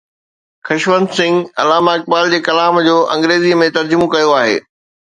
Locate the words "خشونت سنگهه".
0.65-1.49